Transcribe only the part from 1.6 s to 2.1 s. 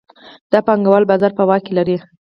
کې لري